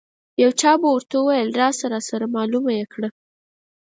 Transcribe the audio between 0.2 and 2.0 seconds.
یو چا به ورته ویل راشه